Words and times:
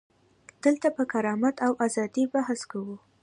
دلته 0.63 0.87
پر 0.95 1.05
کرامت 1.11 1.55
او 1.65 1.71
ازادۍ 1.85 2.23
بحث 2.33 2.61
کوو. 2.71 2.95